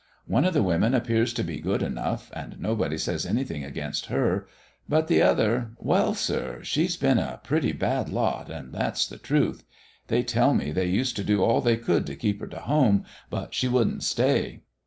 [0.25, 4.47] One of the women appears to be good enough, and nobody says anything against her,
[4.89, 9.63] but the other well, sir, she's been a pretty bad lot, and that's the truth.
[10.07, 13.05] They tell me they used to do all they could to keep her to home,
[13.29, 14.61] but she wouldn't stay.